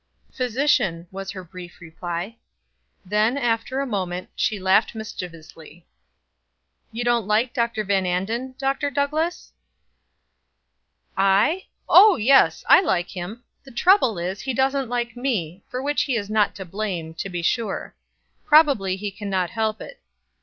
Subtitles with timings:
[0.33, 2.35] "Physician," was her brief reply.
[3.05, 5.85] Then, after a moment, she laughed mischievously.
[6.91, 7.83] "You don't like Dr.
[7.83, 8.89] Van Anden, Dr.
[8.89, 9.53] Douglass?"
[11.15, 11.67] "I!
[11.87, 16.15] Oh, yes, I like him; the trouble is, he doesn't like me, for which he
[16.15, 17.93] is not to blame, to be sure.
[18.43, 19.99] Probably he can not help it.